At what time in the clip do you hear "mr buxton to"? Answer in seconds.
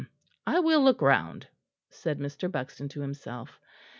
2.17-3.01